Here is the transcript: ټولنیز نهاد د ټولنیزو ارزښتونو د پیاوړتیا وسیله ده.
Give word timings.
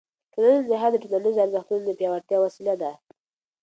ټولنیز 0.33 0.63
نهاد 0.71 0.91
د 0.93 0.97
ټولنیزو 1.03 1.41
ارزښتونو 1.45 1.83
د 1.85 1.89
پیاوړتیا 1.99 2.37
وسیله 2.41 2.75
ده. 2.81 2.91